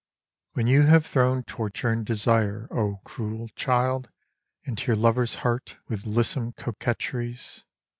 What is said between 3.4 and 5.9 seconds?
child. Into your lover's heart